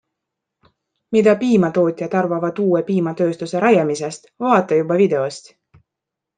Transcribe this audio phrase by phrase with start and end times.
[1.15, 5.55] Mida piimatootjad arvavad uue piimatööstuse rajamisest, vaata juba videost!